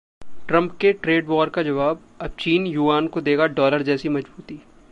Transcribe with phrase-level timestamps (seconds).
[0.47, 4.61] Trump के trade war का जवाब, अब चीन युआन को देगा डॉलर जैसी मजबूती